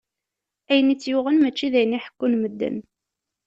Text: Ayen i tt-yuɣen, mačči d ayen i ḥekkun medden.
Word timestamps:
Ayen 0.71 0.93
i 0.93 0.95
tt-yuɣen, 0.95 1.37
mačči 1.39 1.67
d 1.73 1.75
ayen 1.79 1.97
i 1.97 1.99
ḥekkun 2.05 2.33
medden. 2.41 2.77